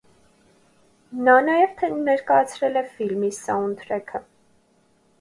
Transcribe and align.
Նա 1.27 1.35
նաև 1.51 1.85
ներկայացրել 2.09 2.83
է 2.85 2.87
ֆիլմի 2.97 3.33
սաունդթրեքը։ 3.41 4.27